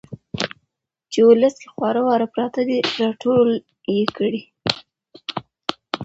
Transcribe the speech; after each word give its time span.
چې 1.11 1.19
ولس 1.29 1.55
کې 1.61 1.67
خواره 1.73 2.01
واره 2.07 2.27
پراته 2.33 2.61
دي 2.67 2.77
را 2.99 3.09
ټول 3.21 3.49
يې 3.95 4.01
کړي. 4.17 4.41